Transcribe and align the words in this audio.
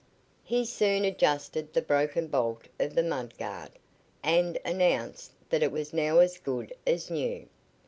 He 0.43 0.65
soon 0.65 1.05
adjusted 1.05 1.73
the 1.73 1.81
broken 1.83 2.25
bolt 2.25 2.67
of 2.79 2.95
the 2.95 3.03
mud 3.03 3.37
guard, 3.37 3.69
and 4.23 4.57
announced 4.65 5.33
that 5.51 5.61
it 5.61 5.71
was 5.71 5.93
now 5.93 6.17
as 6.17 6.39
good 6.39 6.73
as 6.87 7.11
new. 7.11 7.47